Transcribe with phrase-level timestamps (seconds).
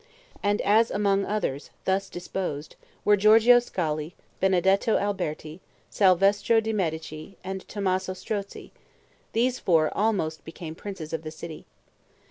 [0.41, 7.67] And as among others, thus disposed, were Giorgio Scali, Benedetto Alberti, Salvestro di Medici, and
[7.67, 8.71] Tommaso Strozzi,
[9.33, 11.67] these four almost became princes of the city.